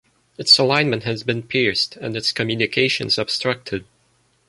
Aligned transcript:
Its 0.35 0.57
alignment 0.57 1.03
had 1.03 1.23
been 1.27 1.43
pierced, 1.43 1.95
and 1.97 2.17
its 2.17 2.31
communications 2.31 3.19
obstructed. 3.19 3.85